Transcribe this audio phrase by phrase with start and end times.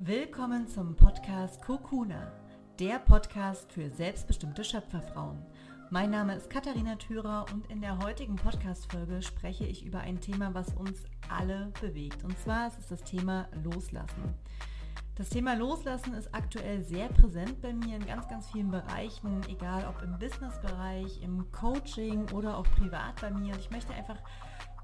[0.00, 2.32] Willkommen zum Podcast Kokuna,
[2.80, 5.38] der Podcast für selbstbestimmte Schöpferfrauen.
[5.88, 10.52] Mein Name ist Katharina Thürer und in der heutigen Podcast-Folge spreche ich über ein Thema,
[10.52, 12.24] was uns alle bewegt.
[12.24, 14.34] Und zwar ist es das Thema Loslassen.
[15.14, 19.86] Das Thema Loslassen ist aktuell sehr präsent bei mir in ganz, ganz vielen Bereichen, egal
[19.86, 23.54] ob im Businessbereich, im Coaching oder auch privat bei mir.
[23.54, 24.18] Und ich möchte einfach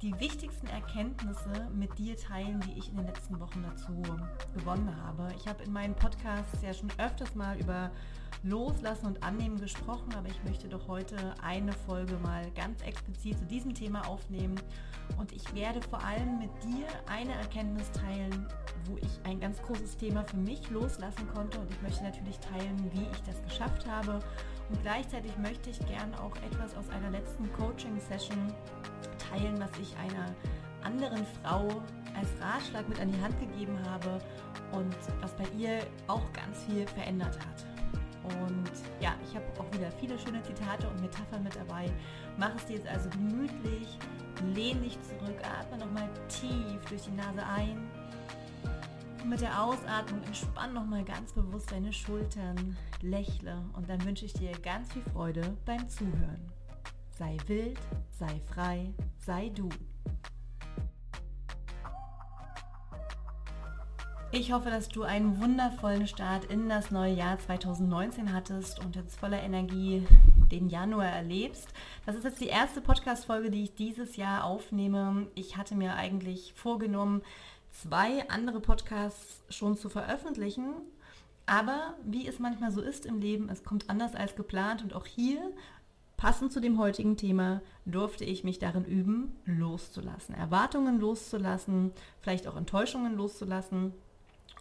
[0.03, 4.03] die wichtigsten Erkenntnisse mit dir teilen, die ich in den letzten Wochen dazu
[4.55, 5.29] gewonnen habe.
[5.37, 7.91] Ich habe in meinen Podcasts ja schon öfters mal über
[8.43, 13.45] Loslassen und Annehmen gesprochen, aber ich möchte doch heute eine Folge mal ganz explizit zu
[13.45, 14.59] diesem Thema aufnehmen.
[15.19, 18.47] Und ich werde vor allem mit dir eine Erkenntnis teilen,
[18.87, 21.59] wo ich ein ganz großes Thema für mich loslassen konnte.
[21.59, 24.21] Und ich möchte natürlich teilen, wie ich das geschafft habe.
[24.71, 28.55] Und gleichzeitig möchte ich gern auch etwas aus einer letzten Coaching-Session
[29.19, 30.33] teilen, was ich einer
[30.83, 31.69] anderen Frau
[32.17, 34.19] als Ratschlag mit an die Hand gegeben habe
[34.73, 37.67] und was bei ihr auch ganz viel verändert hat.
[38.23, 41.91] Und ja, ich habe auch wieder viele schöne Zitate und Metaphern mit dabei.
[42.37, 43.99] Mach es dir jetzt also gemütlich,
[44.55, 47.91] lehn dich zurück, atme nochmal tief durch die Nase ein.
[49.25, 54.53] Mit der Ausatmung entspann nochmal ganz bewusst deine Schultern, lächle und dann wünsche ich dir
[54.63, 56.51] ganz viel Freude beim Zuhören.
[57.11, 57.79] Sei wild,
[58.11, 59.69] sei frei, sei du.
[64.33, 69.19] Ich hoffe, dass du einen wundervollen Start in das neue Jahr 2019 hattest und jetzt
[69.19, 70.07] voller Energie
[70.51, 71.69] den Januar erlebst.
[72.07, 75.27] Das ist jetzt die erste Podcast-Folge, die ich dieses Jahr aufnehme.
[75.35, 77.23] Ich hatte mir eigentlich vorgenommen,
[77.73, 80.75] zwei andere Podcasts schon zu veröffentlichen.
[81.47, 84.83] Aber wie es manchmal so ist im Leben, es kommt anders als geplant.
[84.83, 85.53] Und auch hier
[86.21, 92.59] Passend zu dem heutigen Thema durfte ich mich darin üben, loszulassen, Erwartungen loszulassen, vielleicht auch
[92.59, 93.95] Enttäuschungen loszulassen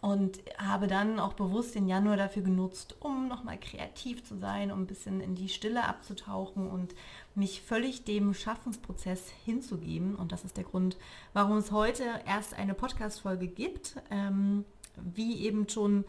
[0.01, 4.81] und habe dann auch bewusst den Januar dafür genutzt, um nochmal kreativ zu sein, um
[4.81, 6.95] ein bisschen in die Stille abzutauchen und
[7.35, 10.15] mich völlig dem Schaffensprozess hinzugeben.
[10.15, 10.97] Und das ist der Grund,
[11.33, 13.95] warum es heute erst eine Podcast-Folge gibt.
[14.09, 14.63] Ähm,
[14.95, 16.05] wie eben schon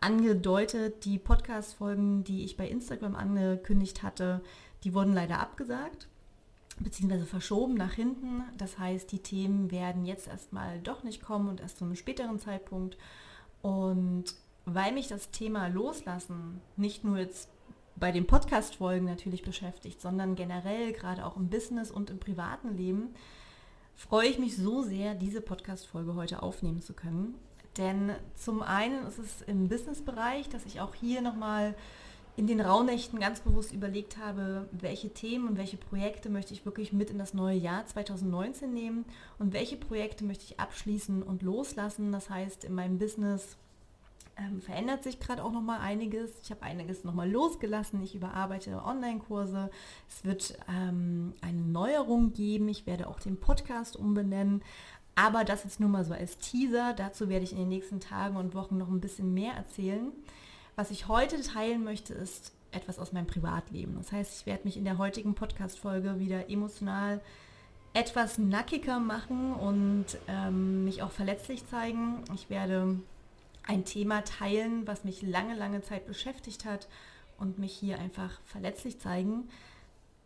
[0.00, 4.42] angedeutet, die Podcast-Folgen, die ich bei Instagram angekündigt hatte,
[4.84, 6.08] die wurden leider abgesagt
[6.78, 8.42] beziehungsweise verschoben nach hinten.
[8.58, 12.38] Das heißt, die Themen werden jetzt erstmal doch nicht kommen und erst zu einem späteren
[12.38, 12.96] Zeitpunkt.
[13.62, 14.24] Und
[14.64, 17.48] weil mich das Thema Loslassen nicht nur jetzt
[17.96, 23.14] bei den Podcast-Folgen natürlich beschäftigt, sondern generell gerade auch im Business und im privaten Leben,
[23.94, 27.34] freue ich mich so sehr, diese Podcast-Folge heute aufnehmen zu können.
[27.78, 31.74] Denn zum einen ist es im Business-Bereich, dass ich auch hier nochmal
[32.36, 36.92] in den Rauhnächten ganz bewusst überlegt habe, welche Themen und welche Projekte möchte ich wirklich
[36.92, 39.06] mit in das neue Jahr 2019 nehmen
[39.38, 42.12] und welche Projekte möchte ich abschließen und loslassen.
[42.12, 43.56] Das heißt, in meinem Business
[44.36, 46.30] ähm, verändert sich gerade auch noch mal einiges.
[46.42, 48.02] Ich habe einiges noch mal losgelassen.
[48.02, 49.70] Ich überarbeite Online-Kurse.
[50.06, 52.68] Es wird ähm, eine Neuerung geben.
[52.68, 54.62] Ich werde auch den Podcast umbenennen.
[55.14, 56.92] Aber das ist nur mal so als Teaser.
[56.92, 60.12] Dazu werde ich in den nächsten Tagen und Wochen noch ein bisschen mehr erzählen.
[60.76, 63.96] Was ich heute teilen möchte, ist etwas aus meinem Privatleben.
[63.96, 67.22] Das heißt, ich werde mich in der heutigen Podcast-Folge wieder emotional
[67.94, 72.22] etwas nackiger machen und ähm, mich auch verletzlich zeigen.
[72.34, 73.00] Ich werde
[73.66, 76.88] ein Thema teilen, was mich lange, lange Zeit beschäftigt hat
[77.38, 79.48] und mich hier einfach verletzlich zeigen.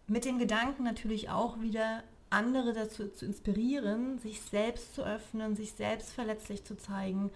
[0.08, 5.74] Mit dem Gedanken natürlich auch wieder andere dazu zu inspirieren, sich selbst zu öffnen, sich
[5.74, 7.30] selbst verletzlich zu zeigen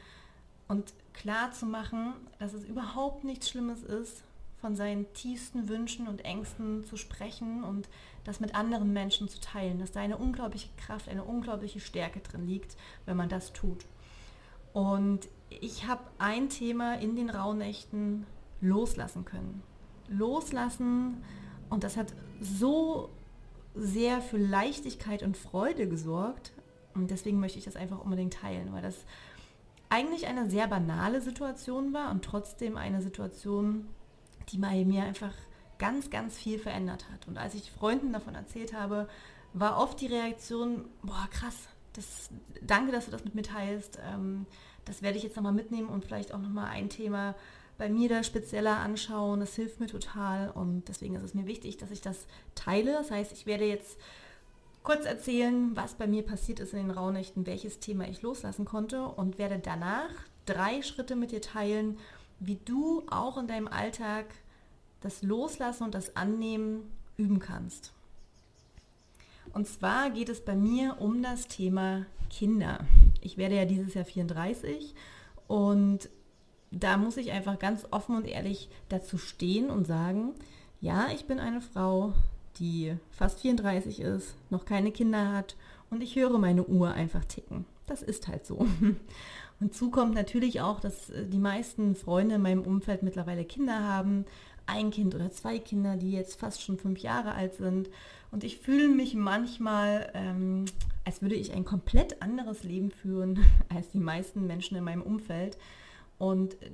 [0.67, 4.23] und klar zu machen, dass es überhaupt nichts Schlimmes ist,
[4.61, 7.89] von seinen tiefsten Wünschen und Ängsten zu sprechen und
[8.25, 12.47] das mit anderen Menschen zu teilen, dass da eine unglaubliche Kraft, eine unglaubliche Stärke drin
[12.47, 13.85] liegt, wenn man das tut.
[14.73, 18.27] Und ich habe ein Thema in den Rauhnächten
[18.61, 19.63] loslassen können.
[20.09, 21.23] Loslassen
[21.69, 23.11] und das hat so
[23.75, 26.53] sehr für Leichtigkeit und Freude gesorgt
[26.95, 29.05] und deswegen möchte ich das einfach unbedingt teilen, weil das
[29.89, 33.89] eigentlich eine sehr banale Situation war und trotzdem eine Situation,
[34.51, 35.33] die bei mir einfach
[35.79, 37.27] ganz, ganz viel verändert hat.
[37.29, 39.09] Und als ich Freunden davon erzählt habe,
[39.53, 43.99] war oft die Reaktion, boah, krass, das, danke, dass du das mit mir teilst.
[44.13, 44.47] Ähm,
[44.85, 47.35] das werde ich jetzt nochmal mitnehmen und vielleicht auch nochmal ein Thema
[47.79, 49.41] bei mir da spezieller anschauen.
[49.41, 52.93] Das hilft mir total und deswegen ist es mir wichtig, dass ich das teile.
[52.93, 53.99] Das heißt, ich werde jetzt
[54.85, 59.03] kurz erzählen, was bei mir passiert ist in den Rauhnächten, welches Thema ich loslassen konnte
[59.03, 60.11] und werde danach
[60.47, 61.99] drei Schritte mit dir teilen,
[62.39, 64.27] wie du auch in deinem Alltag
[65.01, 67.93] das Loslassen und das Annehmen üben kannst.
[69.53, 72.81] Und zwar geht es bei mir um das Thema Kinder.
[73.21, 74.95] Ich werde ja dieses Jahr 34
[75.47, 76.09] Und
[76.71, 80.35] da muss ich einfach ganz offen und ehrlich dazu stehen und sagen,
[80.81, 82.13] ja, ich bin eine Frau,
[82.59, 85.57] die fast 34 ist, noch keine Kinder hat
[85.91, 87.67] und ich höre meine Uhr einfach ticken.
[87.87, 88.67] Das ist halt so.
[89.61, 93.83] Und zu kommt natürlich auch, dass äh, die meisten Freunde in meinem Umfeld mittlerweile Kinder
[93.83, 94.25] haben.
[94.67, 97.91] Ein Kind oder zwei Kinder, die jetzt fast schon fünf Jahre alt sind.
[98.31, 100.65] Und ich fühle mich manchmal, ähm,
[101.05, 105.59] als würde ich ein komplett anderes Leben führen als die meisten Menschen in meinem Umfeld.
[106.19, 106.71] Und äh,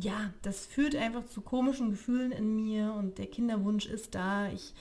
[0.00, 4.48] ja, das führt einfach zu komischen Gefühlen in mir und der Kinderwunsch ist da.
[4.48, 4.74] Ich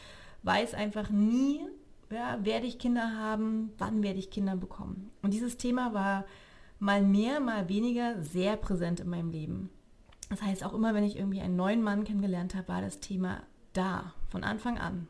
[0.44, 1.62] weiß einfach nie,
[2.10, 5.12] ja, werde ich Kinder haben, wann werde ich Kinder bekommen.
[5.22, 6.26] Und dieses Thema war
[6.80, 9.70] mal mehr, mal weniger sehr präsent in meinem Leben.
[10.30, 13.44] Das heißt, auch immer, wenn ich irgendwie einen neuen Mann kennengelernt habe, war das Thema
[13.74, 15.08] da, von Anfang an.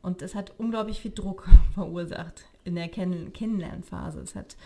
[0.00, 4.20] Und es hat unglaublich viel Druck verursacht in der Kenn Kennenlernphase.
[4.20, 4.56] Es hat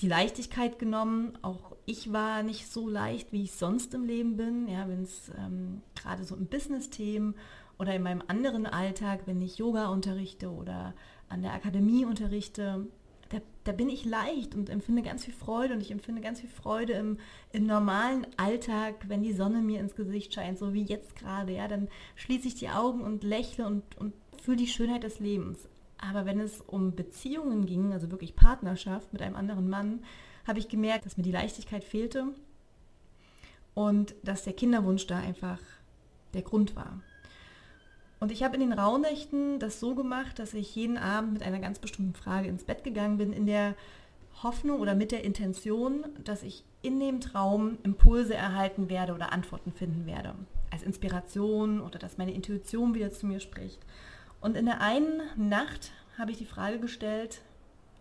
[0.00, 1.38] die Leichtigkeit genommen.
[1.42, 4.68] Auch ich war nicht so leicht, wie ich sonst im Leben bin.
[4.68, 7.34] Ja, wenn es ähm, gerade so im Business-Themen
[7.78, 10.94] oder in meinem anderen Alltag, wenn ich Yoga unterrichte oder
[11.28, 12.86] an der Akademie unterrichte,
[13.30, 16.48] da, da, bin ich leicht und empfinde ganz viel Freude und ich empfinde ganz viel
[16.48, 17.18] Freude im,
[17.52, 21.66] im normalen Alltag, wenn die Sonne mir ins Gesicht scheint, so wie jetzt gerade, ja,
[21.66, 25.68] dann schließe ich die Augen und lächle und, und fühle die Schönheit des Lebens.
[25.98, 30.02] Aber wenn es um Beziehungen ging, also wirklich Partnerschaft mit einem anderen Mann,
[30.46, 32.26] habe ich gemerkt, dass mir die Leichtigkeit fehlte
[33.74, 35.58] und dass der Kinderwunsch da einfach
[36.34, 37.00] der Grund war.
[38.18, 41.60] Und ich habe in den Rauhnächten das so gemacht, dass ich jeden Abend mit einer
[41.60, 43.74] ganz bestimmten Frage ins Bett gegangen bin, in der
[44.42, 49.72] Hoffnung oder mit der Intention, dass ich in dem Traum Impulse erhalten werde oder Antworten
[49.72, 50.34] finden werde.
[50.70, 53.80] Als Inspiration oder dass meine Intuition wieder zu mir spricht.
[54.46, 57.40] Und in der einen Nacht habe ich die Frage gestellt,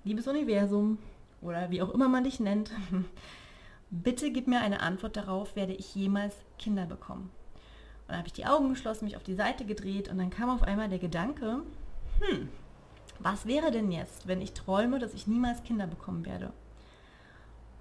[0.03, 1.00] liebes Universum
[1.42, 2.69] oder wie auch immer man dich nennt,
[3.89, 7.31] bitte gib mir eine Antwort darauf, werde ich jemals Kinder bekommen?
[8.01, 10.51] Und dann habe ich die Augen geschlossen, mich auf die Seite gedreht und dann kam
[10.51, 11.63] auf einmal der Gedanke,
[12.19, 12.50] hm,
[13.18, 16.53] was wäre denn jetzt, wenn ich träume, dass ich niemals Kinder bekommen werde?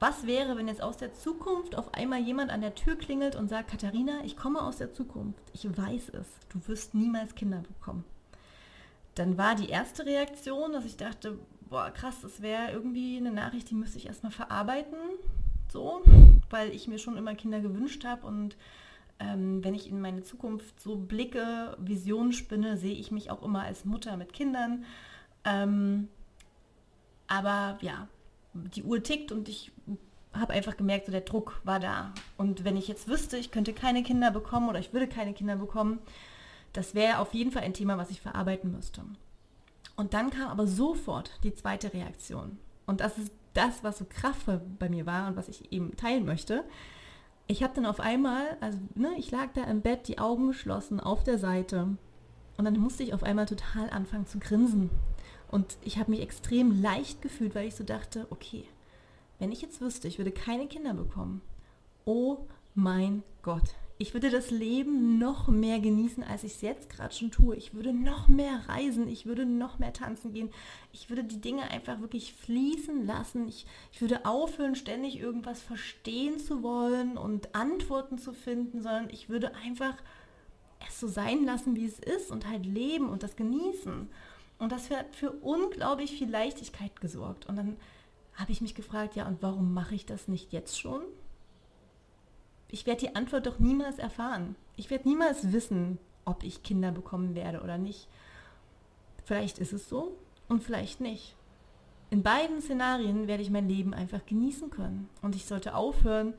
[0.01, 3.51] Was wäre, wenn jetzt aus der Zukunft auf einmal jemand an der Tür klingelt und
[3.51, 8.07] sagt, Katharina, ich komme aus der Zukunft, ich weiß es, du wirst niemals Kinder bekommen.
[9.15, 11.39] Dann war die erste Reaktion, dass ich dachte,
[11.69, 14.99] boah, krass, das wäre irgendwie eine Nachricht, die müsste ich erstmal verarbeiten,
[15.69, 16.03] so,
[16.51, 18.57] weil ich mir schon immer Kinder gewünscht habe und
[19.21, 23.63] ähm, wenn ich in meine Zukunft so blicke, Visionen spinne, sehe ich mich auch immer
[23.63, 24.85] als Mutter mit Kindern.
[25.45, 26.09] Ähm,
[27.27, 28.09] aber ja,
[28.55, 29.73] die Uhr tickt und ich
[30.33, 32.13] habe einfach gemerkt, so der Druck war da.
[32.37, 35.57] Und wenn ich jetzt wüsste, ich könnte keine Kinder bekommen oder ich würde keine Kinder
[35.57, 36.01] bekommen,
[36.75, 39.03] das wäre auf jeden Fall ein Thema, was ich verarbeiten müsste.
[39.97, 42.59] Und dann kam aber sofort die zweite Reaktion.
[42.87, 46.27] Und das ist das, was so kraftvoll bei mir war und was ich eben teilen
[46.27, 46.65] möchte
[47.47, 51.01] ich habe dann auf einmal, also ne, ich lag da im Bett, die Augen geschlossen,
[51.01, 51.97] auf der Seite.
[52.57, 54.91] Und dann musste ich auf einmal total anfangen zu grinsen.
[55.51, 58.65] Und ich habe mich extrem leicht gefühlt, weil ich so dachte, okay,
[59.39, 61.43] wenn ich jetzt wüsste, ich würde keine Kinder bekommen,
[62.05, 62.39] oh
[62.75, 67.31] mein Gott, ich würde das Leben noch mehr genießen, als ich es jetzt gerade schon
[67.31, 67.55] tue.
[67.55, 70.51] Ich würde noch mehr reisen, ich würde noch mehr tanzen gehen.
[70.93, 73.47] Ich würde die Dinge einfach wirklich fließen lassen.
[73.47, 79.29] Ich, ich würde aufhören, ständig irgendwas verstehen zu wollen und Antworten zu finden, sondern ich
[79.29, 79.95] würde einfach
[80.89, 84.09] es so sein lassen, wie es ist und halt leben und das genießen.
[84.59, 87.47] Und das hat für unglaublich viel Leichtigkeit gesorgt.
[87.47, 87.77] Und dann
[88.35, 91.03] habe ich mich gefragt, ja, und warum mache ich das nicht jetzt schon?
[92.69, 94.57] Ich werde die Antwort doch niemals erfahren.
[94.77, 98.09] Ich werde niemals wissen, ob ich Kinder bekommen werde oder nicht.
[99.25, 100.17] Vielleicht ist es so
[100.49, 101.37] und vielleicht nicht.
[102.11, 105.09] In beiden Szenarien werde ich mein Leben einfach genießen können.
[105.23, 106.35] Und ich sollte aufhören,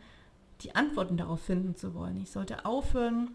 [0.61, 2.21] die Antworten darauf finden zu wollen.
[2.21, 3.31] Ich sollte aufhören,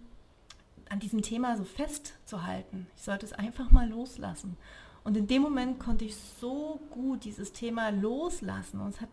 [0.89, 2.87] an diesem Thema so festzuhalten.
[2.97, 4.57] Ich sollte es einfach mal loslassen.
[5.05, 8.81] Und in dem Moment konnte ich so gut dieses Thema loslassen.
[8.81, 9.11] Und es hat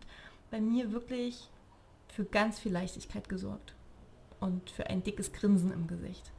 [0.50, 1.48] bei mir wirklich
[2.18, 3.76] für ganz viel Leichtigkeit gesorgt
[4.40, 6.32] und für ein dickes Grinsen im Gesicht.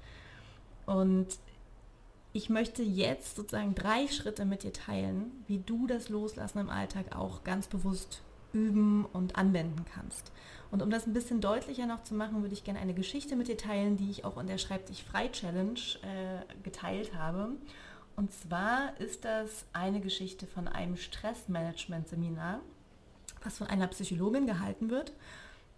[0.85, 1.27] Und
[2.33, 7.15] ich möchte jetzt sozusagen drei Schritte mit dir teilen, wie du das Loslassen im Alltag
[7.15, 10.33] auch ganz bewusst üben und anwenden kannst.
[10.69, 13.47] Und um das ein bisschen deutlicher noch zu machen, würde ich gerne eine Geschichte mit
[13.47, 17.51] dir teilen, die ich auch in der Schreib dich frei Challenge äh, geteilt habe.
[18.17, 22.59] Und zwar ist das eine Geschichte von einem Stressmanagement-Seminar,
[23.45, 25.13] was von einer Psychologin gehalten wird.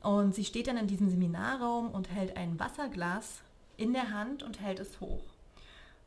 [0.02, 3.42] Und sie steht dann in diesem Seminarraum und hält ein Wasserglas
[3.78, 5.24] in der Hand und hält es hoch.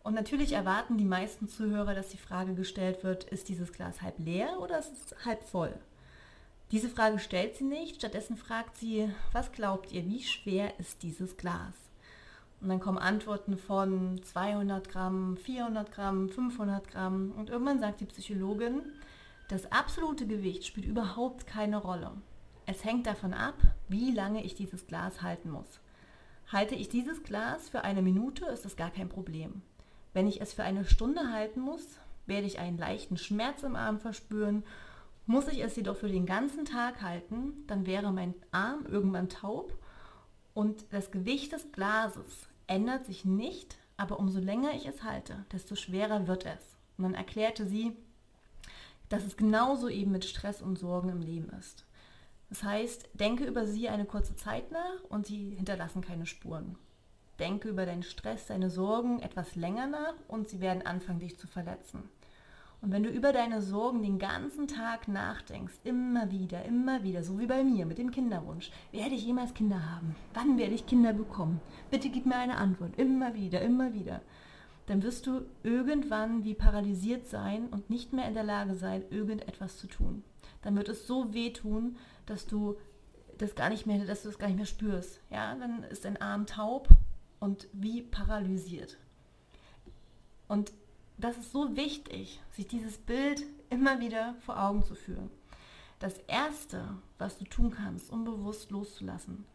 [0.03, 4.19] Und natürlich erwarten die meisten Zuhörer, dass die Frage gestellt wird, ist dieses Glas halb
[4.19, 5.75] leer oder ist es halb voll?
[6.73, 11.37] Diese Frage stellt sie nicht, stattdessen fragt sie, was glaubt ihr, wie schwer ist dieses
[11.37, 11.75] Glas?
[12.61, 17.33] Und dann kommen Antworten von 200 Gramm, 400 Gramm, 500 Gramm.
[17.37, 18.81] Und irgendwann sagt die Psychologin,
[19.49, 22.11] das absolute Gewicht spielt überhaupt keine Rolle.
[22.67, 23.55] Es hängt davon ab,
[23.89, 25.81] wie lange ich dieses Glas halten muss.
[26.51, 29.63] Halte ich dieses Glas für eine Minute, ist das gar kein Problem.
[30.13, 33.99] Wenn ich es für eine Stunde halten muss, werde ich einen leichten Schmerz im Arm
[33.99, 34.65] verspüren.
[35.27, 39.77] Muss ich es jedoch für den ganzen Tag halten, dann wäre mein Arm irgendwann taub
[40.55, 45.75] und das Gewicht des Glases ändert sich nicht, aber umso länger ich es halte, desto
[45.75, 46.77] schwerer wird es.
[46.97, 47.97] Und dann erklärte sie,
[49.09, 51.85] dass es genauso eben mit Stress und Sorgen im Leben ist.
[52.55, 56.77] Das heißt, denke über sie eine kurze Zeit nach und sie hinterlassen keine Spuren.
[57.41, 61.49] Denke über deinen Stress, deine Sorgen etwas länger nach und sie werden anfangen, dich zu
[61.49, 62.05] verletzen.
[62.81, 67.41] Und wenn du über deine Sorgen den ganzen Tag nachdenkst, immer wieder, immer wieder, so
[67.41, 70.15] wie bei mir mit dem Kinderwunsch, werde ich jemals Kinder haben?
[70.33, 71.61] Wann werde ich Kinder bekommen?
[71.91, 74.21] Bitte gib mir eine Antwort, immer wieder, immer wieder.
[74.87, 79.79] Dann wirst du irgendwann wie paralysiert sein und nicht mehr in der Lage sein, irgendetwas
[79.79, 80.23] zu tun.
[80.63, 82.77] Dann wird es so wehtun, dass du
[83.39, 85.21] das gar nicht mehr, dass du das gar nicht mehr spürst.
[85.31, 86.89] Ja, dann ist dein Arm taub
[87.41, 88.99] und wie paralysiert.
[90.49, 90.73] Und
[91.17, 95.31] das ist so wichtig, sich dieses Bild immer wieder vor Augen zu führen.
[95.99, 99.47] Das Erste, was du tun kannst, um bewusst loszulassen,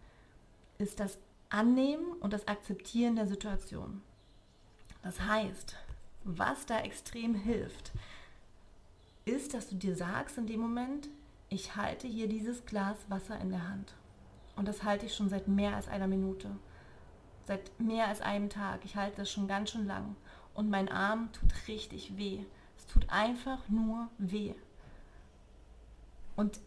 [0.77, 1.19] ist das
[1.49, 4.01] Annehmen und das Akzeptieren der Situation.
[5.01, 5.75] Das heißt,
[6.23, 7.91] was da extrem hilft,
[9.25, 11.09] ist, dass du dir sagst in dem Moment,
[11.49, 13.93] ich halte hier dieses Glas Wasser in der Hand.
[14.55, 16.49] Und das halte ich schon seit mehr als einer Minute.
[17.47, 18.81] Seit mehr als einem Tag.
[18.83, 20.15] Ich halte das schon ganz schön lang
[20.53, 22.43] und mein Arm tut richtig weh.
[22.77, 24.53] Es tut einfach nur weh.
[26.35, 26.59] Und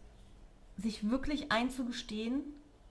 [0.77, 2.41] sich wirklich einzugestehen,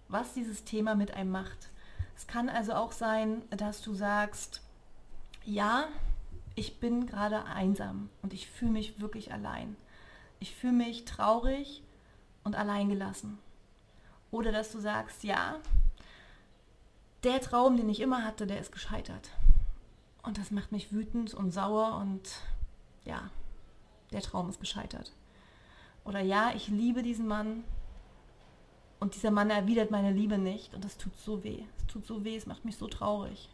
[0.09, 1.71] was dieses Thema mit einem macht.
[2.17, 4.62] Es kann also auch sein, dass du sagst,
[5.45, 5.89] ja,
[6.55, 9.77] ich bin gerade einsam und ich fühle mich wirklich allein.
[10.41, 11.83] Ich fühle mich traurig
[12.45, 13.39] und alleingelassen.
[14.31, 15.57] Oder dass du sagst, ja,
[17.23, 19.31] der Traum, den ich immer hatte, der ist gescheitert.
[20.23, 22.23] Und das macht mich wütend und sauer und
[23.05, 23.31] ja,
[24.13, 25.13] der Traum ist gescheitert.
[26.05, 27.65] Oder ja, ich liebe diesen Mann
[29.01, 31.65] und dieser Mann erwidert meine Liebe nicht und das tut so weh.
[31.79, 33.49] Es tut so weh, es macht mich so traurig.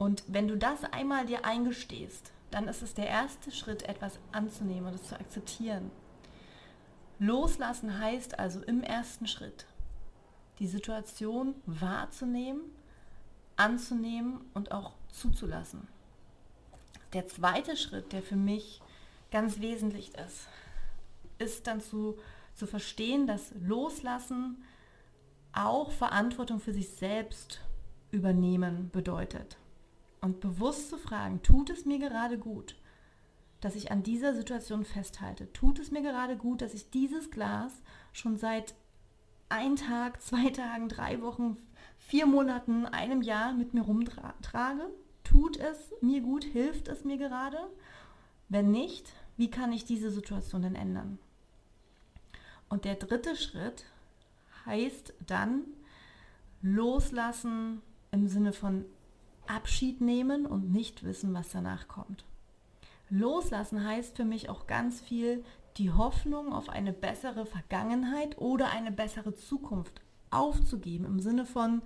[0.00, 4.86] Und wenn du das einmal dir eingestehst, dann ist es der erste Schritt, etwas anzunehmen
[4.86, 5.90] und es zu akzeptieren.
[7.18, 9.66] Loslassen heißt also im ersten Schritt,
[10.58, 12.62] die Situation wahrzunehmen
[13.60, 15.86] anzunehmen und auch zuzulassen.
[17.12, 18.80] Der zweite Schritt, der für mich
[19.30, 20.48] ganz wesentlich ist,
[21.38, 22.16] ist dann zu,
[22.54, 24.64] zu verstehen, dass Loslassen
[25.52, 27.60] auch Verantwortung für sich selbst
[28.12, 29.58] übernehmen bedeutet.
[30.20, 32.76] Und bewusst zu fragen, tut es mir gerade gut,
[33.60, 35.52] dass ich an dieser Situation festhalte?
[35.52, 37.72] Tut es mir gerade gut, dass ich dieses Glas
[38.12, 38.74] schon seit
[39.48, 41.56] ein Tag, zwei Tagen, drei Wochen,
[41.98, 44.90] vier Monaten, einem Jahr mit mir rumtrage?
[45.24, 46.44] Tut es mir gut?
[46.44, 47.58] Hilft es mir gerade?
[48.48, 51.18] Wenn nicht, wie kann ich diese Situation denn ändern?
[52.68, 53.84] Und der dritte Schritt
[54.66, 55.62] heißt dann
[56.62, 58.84] loslassen im Sinne von
[59.46, 62.24] Abschied nehmen und nicht wissen, was danach kommt.
[63.10, 65.44] Loslassen heißt für mich auch ganz viel
[65.76, 71.82] die Hoffnung auf eine bessere Vergangenheit oder eine bessere Zukunft aufzugeben im Sinne von,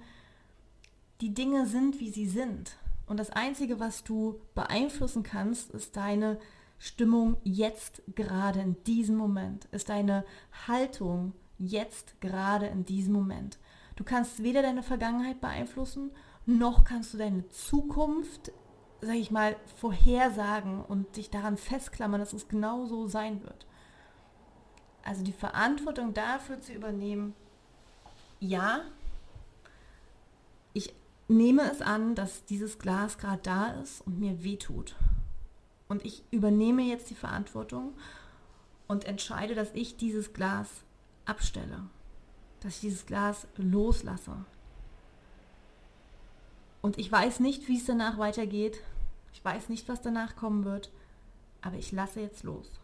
[1.20, 2.76] die Dinge sind, wie sie sind.
[3.06, 6.38] Und das Einzige, was du beeinflussen kannst, ist deine
[6.78, 10.24] Stimmung jetzt gerade in diesem Moment, ist deine
[10.66, 13.58] Haltung jetzt gerade in diesem Moment.
[13.96, 16.10] Du kannst weder deine Vergangenheit beeinflussen,
[16.46, 18.52] noch kannst du deine Zukunft,
[19.00, 23.66] sag ich mal, vorhersagen und dich daran festklammern, dass es genau so sein wird.
[25.02, 27.34] Also die Verantwortung dafür zu übernehmen,
[28.40, 28.80] ja,
[30.72, 30.94] ich
[31.28, 34.96] nehme es an, dass dieses Glas gerade da ist und mir wehtut.
[35.88, 37.92] Und ich übernehme jetzt die Verantwortung
[38.86, 40.68] und entscheide, dass ich dieses Glas
[41.24, 41.84] abstelle,
[42.60, 44.44] dass ich dieses Glas loslasse.
[46.84, 48.78] Und ich weiß nicht, wie es danach weitergeht.
[49.32, 50.90] Ich weiß nicht, was danach kommen wird.
[51.62, 52.78] Aber ich lasse jetzt los.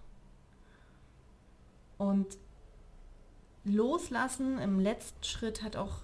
[1.99, 2.39] Und
[3.63, 5.99] loslassen im letzten Schritt hat auch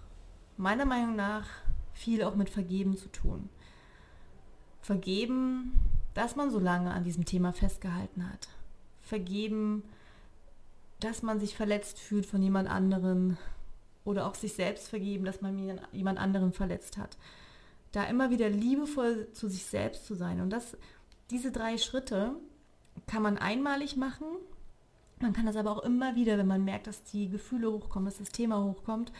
[0.58, 1.48] meiner Meinung nach
[1.94, 3.48] viel auch mit Vergeben zu tun.
[4.82, 5.72] Vergeben,
[6.12, 8.50] dass man so lange an diesem Thema festgehalten hat.
[9.00, 9.82] Vergeben,
[11.00, 13.38] dass man sich verletzt fühlt von jemand anderen
[14.04, 17.16] oder auch sich selbst vergeben, dass man jemand anderen verletzt hat.
[17.96, 20.42] Da immer wieder liebevoll zu sich selbst zu sein.
[20.42, 20.76] Und das,
[21.30, 22.36] diese drei Schritte
[23.06, 24.26] kann man einmalig machen.
[25.18, 28.18] Man kann das aber auch immer wieder, wenn man merkt, dass die Gefühle hochkommen, dass
[28.18, 29.12] das Thema hochkommt,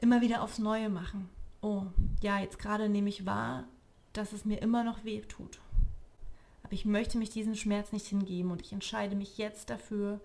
[0.00, 1.30] immer wieder aufs Neue machen.
[1.62, 1.84] Oh,
[2.20, 3.64] ja, jetzt gerade nehme ich wahr,
[4.12, 5.58] dass es mir immer noch weh tut.
[6.64, 10.20] Aber ich möchte mich diesem Schmerz nicht hingeben und ich entscheide mich jetzt dafür,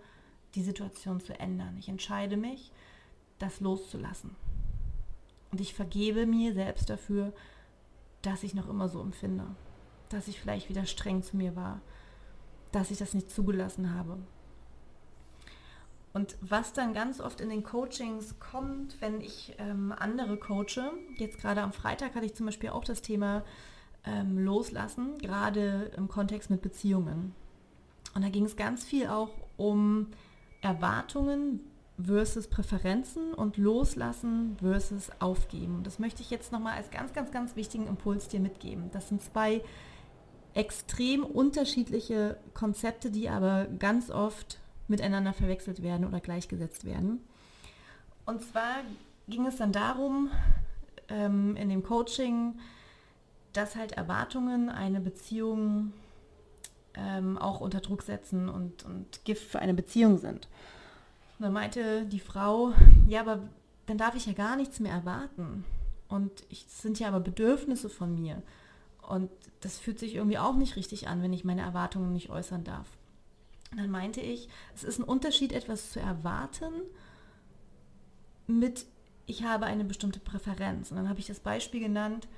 [0.54, 1.78] die Situation zu ändern.
[1.78, 2.72] Ich entscheide mich,
[3.38, 4.36] das loszulassen.
[5.50, 7.32] Und ich vergebe mir selbst dafür,
[8.26, 9.46] dass ich noch immer so empfinde.
[10.08, 11.80] Dass ich vielleicht wieder streng zu mir war.
[12.72, 14.18] Dass ich das nicht zugelassen habe.
[16.12, 21.40] Und was dann ganz oft in den Coachings kommt, wenn ich ähm, andere coache, jetzt
[21.40, 23.42] gerade am Freitag hatte ich zum Beispiel auch das Thema
[24.06, 27.34] ähm, Loslassen, gerade im Kontext mit Beziehungen.
[28.14, 30.08] Und da ging es ganz viel auch um
[30.60, 31.60] Erwartungen
[32.02, 35.82] versus Präferenzen und Loslassen versus Aufgeben.
[35.84, 38.90] Das möchte ich jetzt nochmal als ganz, ganz, ganz wichtigen Impuls dir mitgeben.
[38.92, 39.62] Das sind zwei
[40.54, 44.58] extrem unterschiedliche Konzepte, die aber ganz oft
[44.88, 47.20] miteinander verwechselt werden oder gleichgesetzt werden.
[48.26, 48.76] Und zwar
[49.28, 50.30] ging es dann darum,
[51.08, 52.58] ähm, in dem Coaching,
[53.52, 55.92] dass halt Erwartungen eine Beziehung
[56.94, 60.48] ähm, auch unter Druck setzen und, und Gift für eine Beziehung sind.
[61.38, 62.72] Und dann meinte die Frau,
[63.06, 63.48] ja, aber
[63.86, 65.64] dann darf ich ja gar nichts mehr erwarten.
[66.08, 68.42] Und es sind ja aber Bedürfnisse von mir.
[69.02, 72.64] Und das fühlt sich irgendwie auch nicht richtig an, wenn ich meine Erwartungen nicht äußern
[72.64, 72.86] darf.
[73.70, 76.72] Und dann meinte ich, es ist ein Unterschied, etwas zu erwarten
[78.46, 78.86] mit,
[79.26, 80.90] ich habe eine bestimmte Präferenz.
[80.90, 82.28] Und dann habe ich das Beispiel genannt,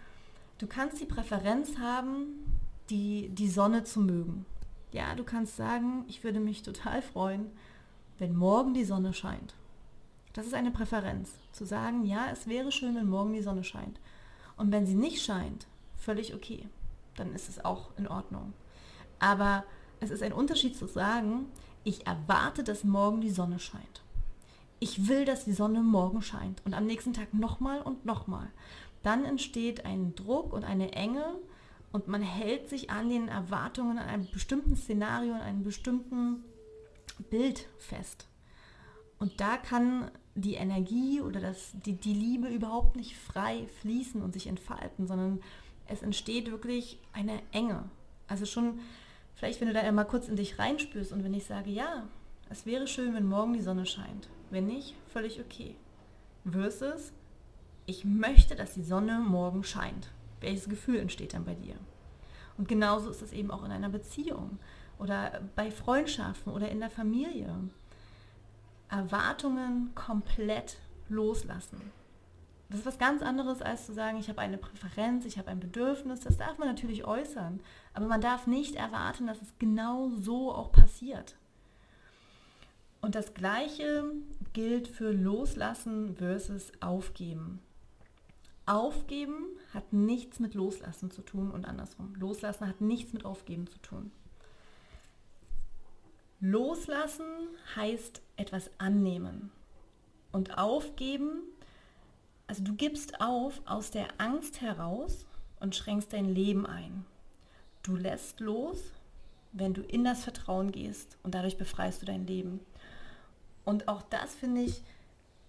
[0.59, 2.59] du kannst die Präferenz haben,
[2.91, 4.47] die, die Sonne zu mögen.
[4.93, 7.51] Ja, du kannst sagen, ich würde mich total freuen,
[8.19, 9.55] wenn morgen die Sonne scheint.
[10.33, 11.33] Das ist eine Präferenz.
[11.53, 14.01] Zu sagen, ja, es wäre schön, wenn morgen die Sonne scheint.
[14.57, 16.69] Und wenn sie nicht scheint, völlig okay.
[17.17, 18.53] Dann ist es auch in Ordnung.
[19.19, 19.65] Aber
[20.01, 21.47] es ist ein Unterschied zu sagen,
[21.85, 24.03] ich erwarte, dass morgen die Sonne scheint.
[24.79, 28.49] Ich will, dass die Sonne morgen scheint und am nächsten Tag nochmal und nochmal.
[29.03, 31.25] Dann entsteht ein Druck und eine Enge
[31.93, 36.45] und man hält sich an den Erwartungen, an einem bestimmten Szenario, an einem bestimmten
[37.19, 38.27] Bild fest.
[39.19, 44.35] Und da kann die Energie oder das, die, die Liebe überhaupt nicht frei fließen und
[44.35, 45.41] sich entfalten, sondern
[45.87, 47.85] es entsteht wirklich eine Enge.
[48.29, 48.81] Also schon,
[49.35, 52.07] vielleicht wenn du da einmal kurz in dich reinspürst und wenn ich sage, ja,
[52.51, 54.29] es wäre schön, wenn morgen die Sonne scheint.
[54.51, 55.75] Wenn nicht, völlig okay.
[56.45, 57.13] Versus,
[57.87, 60.11] ich möchte, dass die Sonne morgen scheint.
[60.41, 61.77] Welches Gefühl entsteht dann bei dir?
[62.59, 64.59] Und genauso ist es eben auch in einer Beziehung
[64.99, 67.55] oder bei Freundschaften oder in der Familie.
[68.89, 70.79] Erwartungen komplett
[71.09, 71.81] loslassen.
[72.69, 75.61] Das ist was ganz anderes, als zu sagen, ich habe eine Präferenz, ich habe ein
[75.61, 76.21] Bedürfnis.
[76.21, 77.61] Das darf man natürlich äußern,
[77.95, 81.37] aber man darf nicht erwarten, dass es genau so auch passiert.
[83.01, 84.05] Und das Gleiche
[84.53, 87.61] gilt für Loslassen versus Aufgeben.
[88.65, 92.17] Aufgeben hat nichts mit Loslassen zu tun und andersrum.
[92.17, 94.11] Loslassen hat nichts mit Aufgeben zu tun.
[96.51, 97.27] Loslassen
[97.75, 99.51] heißt etwas annehmen.
[100.31, 101.41] Und aufgeben,
[102.47, 105.27] also du gibst auf aus der Angst heraus
[105.59, 107.05] und schränkst dein Leben ein.
[107.83, 108.79] Du lässt los,
[109.53, 112.61] wenn du in das Vertrauen gehst und dadurch befreist du dein Leben.
[113.65, 114.83] Und auch das, finde ich,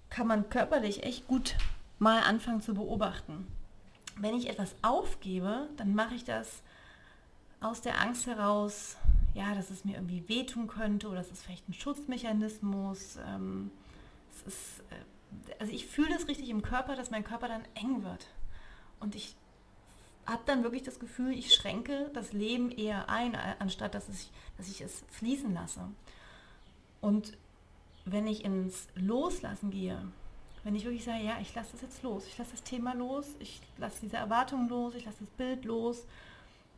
[0.09, 1.55] kann man körperlich echt gut
[1.99, 3.45] mal anfangen zu beobachten.
[4.15, 6.63] Wenn ich etwas aufgebe, dann mache ich das
[7.59, 8.97] aus der Angst heraus,
[9.37, 13.19] ja, dass es mir irgendwie wehtun könnte oder es ist vielleicht ein Schutzmechanismus.
[13.27, 13.69] Ähm,
[14.31, 18.03] es ist, äh, also ich fühle das richtig im Körper, dass mein Körper dann eng
[18.03, 18.25] wird.
[18.99, 19.35] Und ich
[20.25, 24.67] habe dann wirklich das Gefühl, ich schränke das Leben eher ein, anstatt dass ich, dass
[24.67, 25.81] ich es fließen lasse.
[26.99, 27.37] Und
[28.05, 29.99] wenn ich ins Loslassen gehe,
[30.63, 33.27] wenn ich wirklich sage, ja, ich lasse das jetzt los, ich lasse das Thema los,
[33.39, 36.05] ich lasse diese Erwartung los, ich lasse das Bild los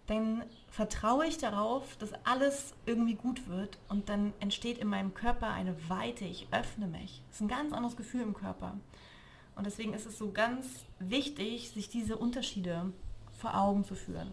[0.10, 5.50] dann vertraue ich darauf, dass alles irgendwie gut wird und dann entsteht in meinem Körper
[5.52, 7.22] eine Weite, ich öffne mich.
[7.28, 8.76] Das ist ein ganz anderes Gefühl im Körper.
[9.56, 12.92] Und deswegen ist es so ganz wichtig, sich diese Unterschiede
[13.40, 14.32] vor Augen zu führen.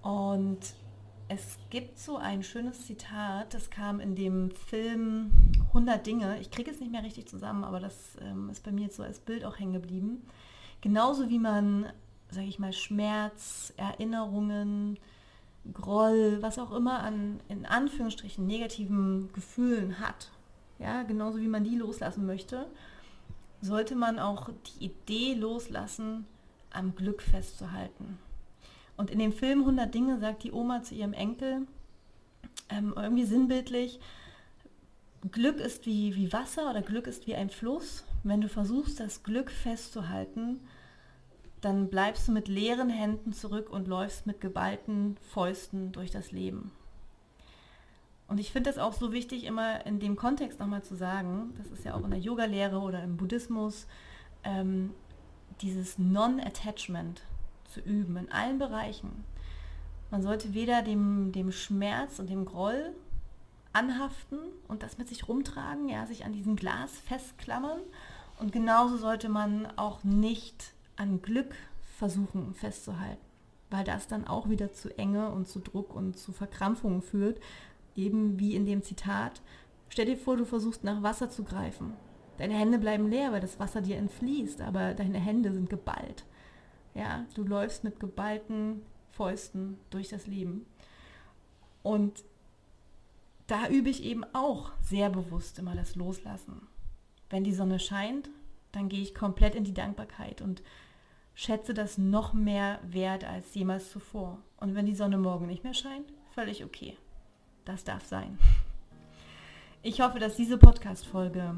[0.00, 0.60] Und
[1.28, 5.32] es gibt so ein schönes Zitat, das kam in dem Film
[5.68, 6.40] 100 Dinge.
[6.40, 9.02] Ich kriege es nicht mehr richtig zusammen, aber das ähm, ist bei mir jetzt so
[9.02, 10.26] als Bild auch hängen geblieben.
[10.80, 11.92] Genauso wie man
[12.32, 14.98] sage ich mal, Schmerz, Erinnerungen,
[15.72, 20.30] Groll, was auch immer an in Anführungsstrichen negativen Gefühlen hat,
[20.78, 22.66] ja, genauso wie man die loslassen möchte,
[23.60, 26.26] sollte man auch die Idee loslassen,
[26.70, 28.18] am Glück festzuhalten.
[28.96, 31.66] Und in dem Film 100 Dinge sagt die Oma zu ihrem Enkel,
[32.68, 34.00] ähm, irgendwie sinnbildlich,
[35.30, 38.04] Glück ist wie, wie Wasser oder Glück ist wie ein Fluss.
[38.24, 40.60] Wenn du versuchst, das Glück festzuhalten,
[41.62, 46.72] dann bleibst du mit leeren Händen zurück und läufst mit geballten Fäusten durch das Leben.
[48.26, 51.68] Und ich finde das auch so wichtig, immer in dem Kontext nochmal zu sagen, das
[51.68, 53.86] ist ja auch in der Yoga-Lehre oder im Buddhismus,
[54.42, 54.92] ähm,
[55.60, 57.22] dieses Non-Attachment
[57.72, 59.24] zu üben in allen Bereichen.
[60.10, 62.92] Man sollte weder dem, dem Schmerz und dem Groll
[63.72, 67.80] anhaften und das mit sich rumtragen, ja, sich an diesem Glas festklammern.
[68.40, 71.54] Und genauso sollte man auch nicht an Glück
[71.98, 73.24] versuchen festzuhalten,
[73.70, 77.40] weil das dann auch wieder zu Enge und zu Druck und zu Verkrampfungen führt.
[77.94, 79.42] Eben wie in dem Zitat,
[79.88, 81.92] stell dir vor, du versuchst nach Wasser zu greifen.
[82.38, 86.24] Deine Hände bleiben leer, weil das Wasser dir entfließt, aber deine Hände sind geballt.
[86.94, 90.66] Ja, du läufst mit geballten Fäusten durch das Leben.
[91.82, 92.24] Und
[93.48, 96.68] da übe ich eben auch sehr bewusst immer das Loslassen.
[97.28, 98.30] Wenn die Sonne scheint,
[98.72, 100.62] dann gehe ich komplett in die Dankbarkeit und
[101.34, 104.38] schätze das noch mehr wert als jemals zuvor.
[104.58, 106.96] Und wenn die Sonne morgen nicht mehr scheint, völlig okay.
[107.64, 108.38] Das darf sein.
[109.84, 111.54] Ich hoffe, dass diese Podcast-Folge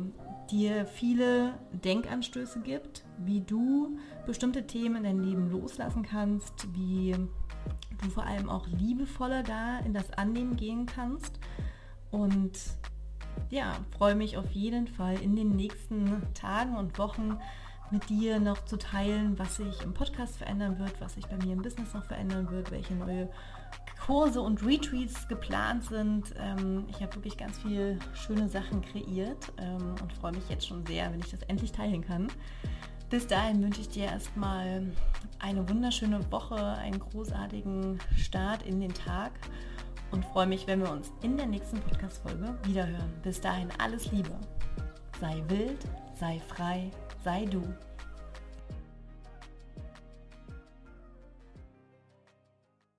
[0.50, 7.14] dir viele Denkanstöße gibt, wie du bestimmte Themen in deinem Leben loslassen kannst, wie
[8.02, 11.38] du vor allem auch liebevoller da in das Annehmen gehen kannst
[12.10, 12.52] und
[13.50, 17.38] ja, freue mich auf jeden Fall in den nächsten Tagen und Wochen
[17.94, 21.52] mit dir noch zu teilen, was sich im Podcast verändern wird, was sich bei mir
[21.52, 23.28] im Business noch verändern wird, welche neue
[24.04, 26.34] Kurse und Retreats geplant sind.
[26.38, 30.84] Ähm, ich habe wirklich ganz viele schöne Sachen kreiert ähm, und freue mich jetzt schon
[30.86, 32.26] sehr, wenn ich das endlich teilen kann.
[33.10, 34.82] Bis dahin wünsche ich dir erstmal
[35.38, 39.30] eine wunderschöne Woche, einen großartigen Start in den Tag
[40.10, 43.12] und freue mich, wenn wir uns in der nächsten Podcast-Folge wiederhören.
[43.22, 44.32] Bis dahin alles Liebe.
[45.20, 45.78] Sei wild,
[46.18, 46.90] sei frei,
[47.24, 47.62] sei du.